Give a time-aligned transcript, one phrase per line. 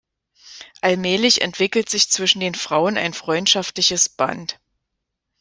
[0.81, 4.57] Allmählich entwickelt sich zwischen den Frauen ein freundschaftliches Band.